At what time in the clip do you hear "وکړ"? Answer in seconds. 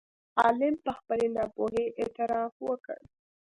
2.67-2.99